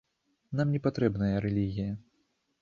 Нам 0.59 0.71
не 0.75 0.81
патрэбная 0.87 1.35
рэлігія. 1.47 1.93